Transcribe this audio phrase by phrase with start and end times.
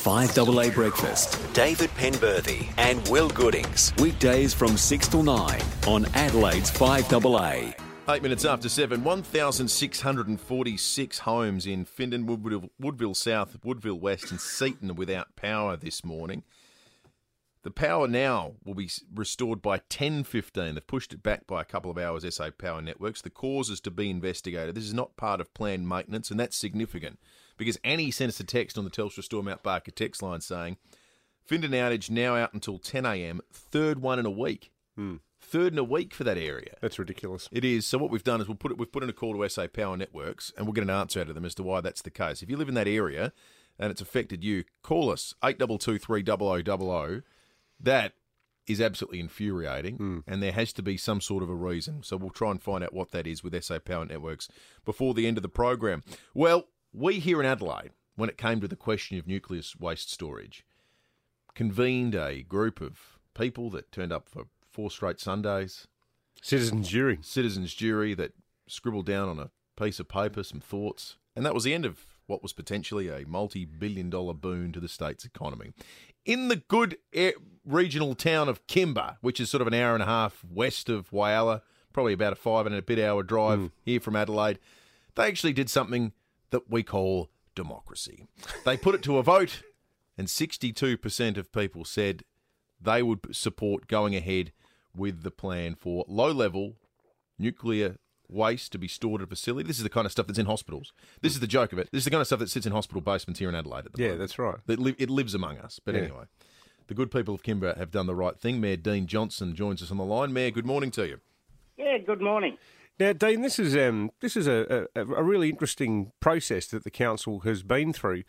[0.00, 1.38] 5AA Breakfast.
[1.52, 3.92] David Penberthy and Will Goodings.
[3.98, 7.74] Weekdays from 6 till 9 on Adelaide's 5AA.
[8.08, 14.96] Eight minutes after seven, 1,646 homes in Findon, Woodville, Woodville South, Woodville West, and Seaton
[14.96, 16.44] without power this morning.
[17.62, 20.74] The power now will be restored by 10.15.
[20.74, 23.20] They've pushed it back by a couple of hours, SA Power Networks.
[23.20, 24.74] The cause is to be investigated.
[24.74, 27.18] This is not part of planned maintenance, and that's significant
[27.60, 30.78] because Annie sent us a text on the Telstra Store Mount Barker text line saying,
[31.46, 34.72] Findon outage now out until 10am, third one in a week.
[34.96, 35.16] Hmm.
[35.42, 36.76] Third in a week for that area.
[36.80, 37.50] That's ridiculous.
[37.52, 37.86] It is.
[37.86, 39.66] So what we've done is we'll put it, we've put in a call to SA
[39.66, 42.10] Power Networks, and we'll get an answer out of them as to why that's the
[42.10, 42.42] case.
[42.42, 43.34] If you live in that area
[43.78, 47.20] and it's affected you, call us eight double two three double o double o.
[47.78, 48.14] That
[48.66, 49.96] is absolutely infuriating,
[50.26, 52.02] and there has to be some sort of a reason.
[52.04, 54.48] So we'll try and find out what that is with SA Power Networks
[54.86, 56.02] before the end of the program.
[56.34, 60.64] Well, we here in Adelaide, when it came to the question of nuclear waste storage,
[61.54, 65.86] convened a group of people that turned up for four straight Sundays,
[66.42, 67.18] Citizens jury.
[67.22, 68.32] citizens jury that
[68.66, 72.06] scribbled down on a piece of paper some thoughts, and that was the end of
[72.26, 75.72] what was potentially a multi-billion dollar boon to the state's economy.
[76.24, 77.32] In the good air,
[77.64, 81.10] regional town of Kimba, which is sort of an hour and a half west of
[81.10, 81.62] Whyalla,
[81.92, 83.66] probably about a five and a bit hour drive hmm.
[83.82, 84.58] here from Adelaide,
[85.16, 86.12] they actually did something
[86.50, 88.26] that we call democracy.
[88.64, 89.62] They put it to a vote,
[90.18, 92.24] and 62% of people said
[92.80, 94.52] they would support going ahead
[94.94, 96.74] with the plan for low level
[97.38, 97.96] nuclear
[98.28, 99.66] waste to be stored at a facility.
[99.66, 100.92] This is the kind of stuff that's in hospitals.
[101.20, 101.88] This is the joke of it.
[101.90, 103.92] This is the kind of stuff that sits in hospital basements here in Adelaide at
[103.92, 104.20] the Yeah, moment.
[104.20, 104.56] that's right.
[104.66, 105.80] That li- it lives among us.
[105.84, 106.02] But Yeah.
[106.02, 106.24] anyway,
[106.86, 108.60] the good people of Kimba have done the right thing.
[108.60, 110.32] Mayor Dean Johnson joins us on the line.
[110.32, 111.20] Mayor, good morning to you.
[111.76, 112.56] Yeah, good morning.
[113.00, 116.90] Now, Dean, this is um, this is a, a, a really interesting process that the
[116.90, 118.24] council has been through.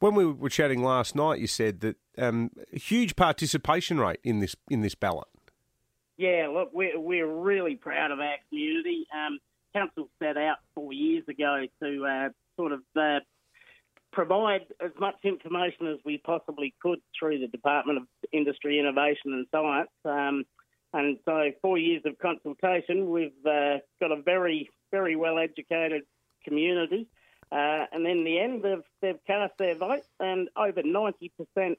[0.00, 4.40] When we were chatting last night, you said that um, a huge participation rate in
[4.40, 5.28] this in this ballot.
[6.18, 9.06] Yeah, look, we're, we're really proud of our community.
[9.14, 9.38] Um,
[9.74, 13.20] council set out four years ago to uh, sort of uh,
[14.12, 19.46] provide as much information as we possibly could through the Department of Industry, Innovation and
[19.50, 19.88] Science.
[20.04, 20.44] Um,
[20.92, 26.02] and so, four years of consultation, we've uh, got a very, very well educated
[26.44, 27.08] community.
[27.50, 31.76] Uh, and in the end, they've, they've cast their vote, and over 90%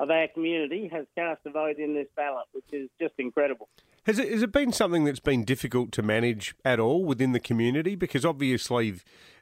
[0.00, 3.68] of our community has cast a vote in this ballot, which is just incredible.
[4.06, 7.40] Has it, has it been something that's been difficult to manage at all within the
[7.40, 7.94] community?
[7.94, 8.96] Because obviously,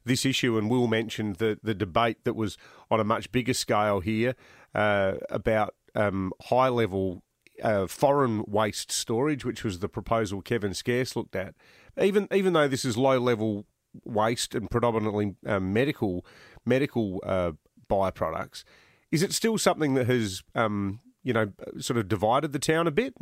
[0.04, 2.56] this issue, and Will mentioned the, the debate that was
[2.90, 4.34] on a much bigger scale here
[4.74, 7.22] uh, about um, high level
[7.62, 11.54] uh, foreign waste storage, which was the proposal Kevin Scarce looked at.
[12.00, 13.66] Even even though this is low level
[14.04, 16.24] waste and predominantly um, medical
[16.64, 17.52] medical uh,
[17.90, 18.64] byproducts,
[19.10, 22.90] is it still something that has um, you know sort of divided the town a
[22.90, 23.14] bit?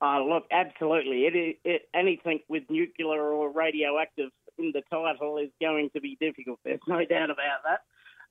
[0.00, 1.22] Uh, look, absolutely.
[1.22, 6.58] It, it, anything with nuclear or radioactive in the title is going to be difficult.
[6.64, 7.80] There's no doubt about that.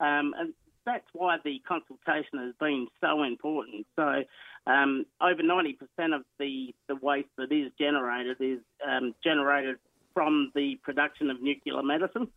[0.04, 0.54] Um, and
[0.84, 3.86] that's why the consultation has been so important.
[3.96, 4.22] So,
[4.66, 5.76] um, over 90%
[6.14, 9.76] of the, the waste that is generated is um, generated
[10.14, 12.28] from the production of nuclear medicine.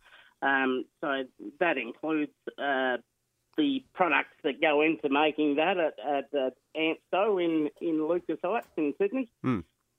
[0.42, 1.24] Um, so,
[1.58, 2.96] that includes uh,
[3.56, 8.68] the products that go into making that at, at, at ANSTO in, in Lucas Heights
[8.76, 9.28] in Sydney.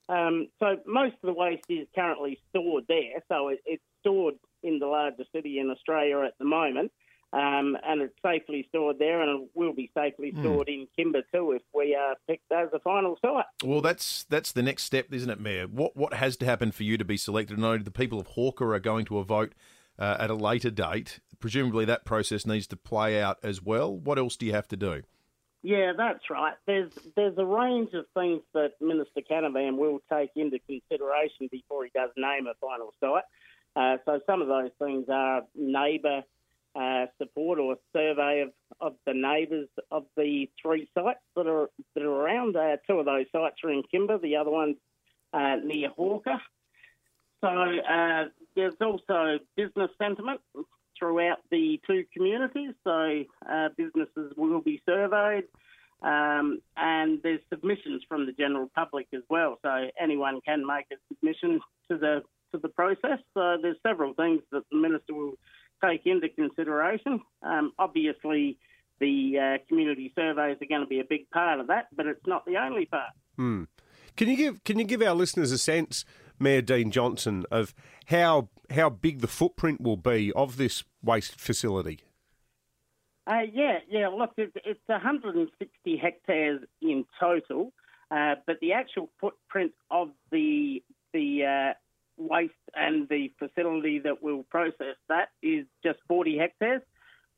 [0.08, 3.22] Um, so most of the waste is currently stored there.
[3.28, 6.92] So it, it's stored in the largest city in Australia at the moment.
[7.32, 11.52] Um, and it's safely stored there, and it will be safely stored in Kimba too
[11.52, 13.46] if we are picked as a final site.
[13.64, 15.66] Well, that's that's the next step, isn't it, Mayor?
[15.66, 17.58] What what has to happen for you to be selected?
[17.58, 19.54] I know the people of Hawker are going to a vote
[19.98, 21.20] uh, at a later date.
[21.40, 23.96] Presumably, that process needs to play out as well.
[23.96, 25.02] What else do you have to do?
[25.62, 26.54] Yeah, that's right.
[26.66, 31.90] There's there's a range of things that Minister Canavan will take into consideration before he
[31.94, 33.24] does name a final site.
[33.74, 36.24] Uh, so some of those things are neighbour
[36.74, 38.50] uh, support or survey of,
[38.80, 42.56] of the neighbours of the three sites that are that are around.
[42.56, 44.76] Uh, two of those sites are in Kimba, the other one's
[45.32, 46.40] uh, near Hawker.
[47.42, 48.24] So uh,
[48.54, 50.40] there's also business sentiment
[50.98, 52.74] throughout the two communities.
[52.84, 55.44] So uh, businesses will be surveyed,
[56.02, 59.58] um, and there's submissions from the general public as well.
[59.62, 61.60] So anyone can make a submission
[61.90, 62.22] to the
[62.52, 63.18] to the process.
[63.34, 65.34] So there's several things that the minister will
[65.84, 67.20] take into consideration.
[67.42, 68.58] Um, obviously,
[69.00, 72.26] the uh, community surveys are going to be a big part of that, but it's
[72.26, 73.10] not the only part.
[74.16, 76.04] Can you give Can you give our listeners a sense,
[76.38, 77.74] Mayor Dean Johnson, of
[78.06, 82.00] how how big the footprint will be of this waste facility?
[83.26, 84.08] Uh, yeah, yeah.
[84.08, 87.72] Look, it's, it's 160 hectares in total,
[88.10, 90.82] uh, but the actual footprint of the
[91.12, 91.74] the uh,
[92.16, 96.82] waste and the facility that will process that is just 40 hectares.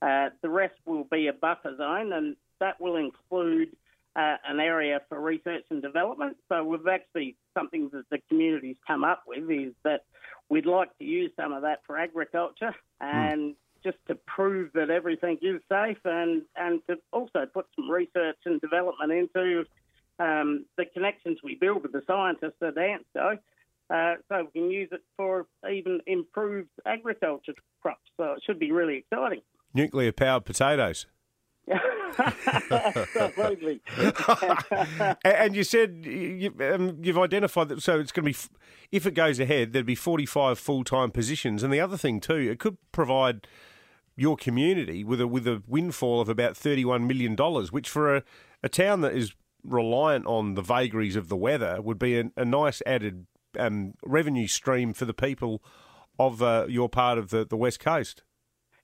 [0.03, 3.71] Uh, the rest will be a buffer zone, and that will include
[4.17, 6.37] uh, an area for research and development.
[6.49, 10.05] So we've actually something that the community's come up with is that
[10.49, 13.57] we'd like to use some of that for agriculture and mm.
[13.83, 18.61] just to prove that everything is safe and, and to also put some research and
[18.61, 19.65] development into
[20.21, 23.39] um, the connections we build with the scientists at ANSTO.
[23.91, 27.53] Uh, so we can use it for even improved agriculture
[27.83, 28.01] crops.
[28.17, 29.43] So it should be really exciting.
[29.75, 31.07] Nuclear powered potatoes.
[32.19, 33.81] Absolutely.
[35.25, 38.57] and you said you, have um, identified that, so it's going to be,
[38.93, 41.63] if it goes ahead, there'd be 45 full time positions.
[41.63, 43.47] And the other thing, too, it could provide
[44.17, 47.35] your community with a with a windfall of about $31 million,
[47.71, 48.23] which for a,
[48.63, 49.35] a town that is
[49.65, 53.27] reliant on the vagaries of the weather would be a, a nice added
[53.59, 55.63] um, revenue stream for the people
[56.19, 58.23] of uh, your part of the, the West Coast.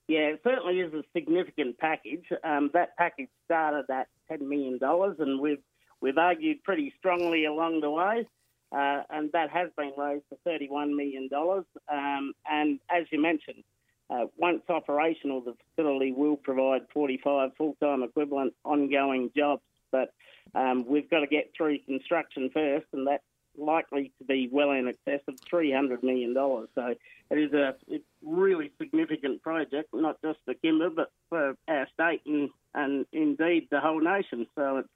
[0.07, 2.25] Yeah, it certainly is a significant package.
[2.43, 5.61] Um, that package started at $10 million, and we've,
[6.01, 8.27] we've argued pretty strongly along the way.
[8.73, 11.29] Uh, and that has been raised to $31 million.
[11.91, 13.63] Um, and as you mentioned,
[14.09, 19.61] uh, once operational, the facility will provide 45 full time equivalent ongoing jobs.
[19.91, 20.13] But
[20.55, 23.21] um, we've got to get through construction first, and that
[23.61, 26.33] likely to be well in excess of $300 million.
[26.33, 26.95] So
[27.29, 27.75] it is a
[28.23, 33.79] really significant project, not just for Kimba, but for our state and, and indeed the
[33.79, 34.47] whole nation.
[34.55, 34.89] So it's,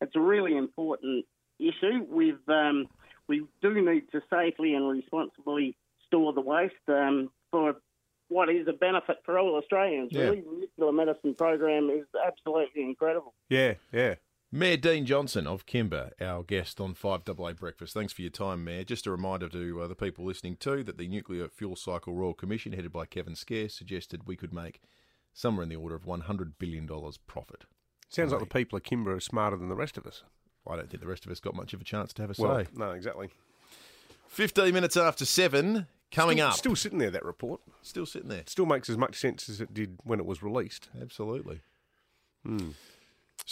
[0.00, 1.26] it's a really important
[1.58, 2.04] issue.
[2.08, 2.88] We've, um,
[3.28, 5.76] we do need to safely and responsibly
[6.06, 7.76] store the waste um, for
[8.28, 10.10] what is a benefit for all Australians.
[10.12, 10.22] Yeah.
[10.22, 13.34] Really, the nuclear medicine program is absolutely incredible.
[13.48, 14.14] Yeah, yeah.
[14.54, 17.94] Mayor Dean Johnson of Kimba, our guest on 5AA Breakfast.
[17.94, 18.84] Thanks for your time, Mayor.
[18.84, 22.34] Just a reminder to uh, the people listening too that the Nuclear Fuel Cycle Royal
[22.34, 24.82] Commission, headed by Kevin Scarce, suggested we could make
[25.32, 26.86] somewhere in the order of $100 billion
[27.26, 27.64] profit.
[28.10, 30.22] Sounds like the people of Kimba are smarter than the rest of us.
[30.68, 32.42] I don't think the rest of us got much of a chance to have a
[32.42, 32.66] well, say.
[32.74, 33.30] No, exactly.
[34.28, 36.54] 15 minutes after 7, coming still, up.
[36.56, 37.62] Still sitting there, that report.
[37.80, 38.42] Still sitting there.
[38.46, 40.90] Still makes as much sense as it did when it was released.
[41.00, 41.62] Absolutely.
[42.44, 42.72] Hmm.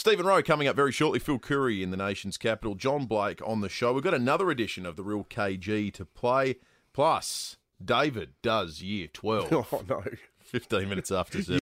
[0.01, 1.19] Stephen Rowe coming up very shortly.
[1.19, 2.75] Phil Coorey in the nation's capital.
[2.75, 3.93] John Blake on the show.
[3.93, 6.57] We've got another edition of the Real KG to play.
[6.95, 9.53] Plus, David does year 12.
[9.53, 10.03] Oh, no.
[10.39, 11.60] 15 minutes after 7.